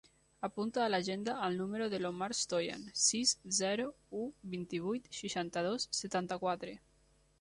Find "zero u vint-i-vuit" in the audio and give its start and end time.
3.61-5.11